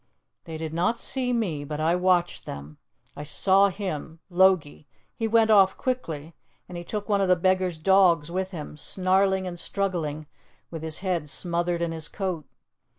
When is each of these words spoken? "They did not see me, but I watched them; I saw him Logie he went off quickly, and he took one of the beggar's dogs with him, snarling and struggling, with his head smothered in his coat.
"They 0.45 0.57
did 0.57 0.73
not 0.73 0.97
see 0.97 1.31
me, 1.31 1.63
but 1.63 1.79
I 1.79 1.95
watched 1.95 2.47
them; 2.47 2.79
I 3.15 3.21
saw 3.21 3.69
him 3.69 4.17
Logie 4.31 4.87
he 5.15 5.27
went 5.27 5.51
off 5.51 5.77
quickly, 5.77 6.33
and 6.67 6.75
he 6.75 6.83
took 6.83 7.07
one 7.07 7.21
of 7.21 7.27
the 7.27 7.35
beggar's 7.35 7.77
dogs 7.77 8.31
with 8.31 8.49
him, 8.49 8.77
snarling 8.77 9.45
and 9.45 9.59
struggling, 9.59 10.25
with 10.71 10.81
his 10.81 11.01
head 11.05 11.29
smothered 11.29 11.83
in 11.83 11.91
his 11.91 12.07
coat. 12.07 12.47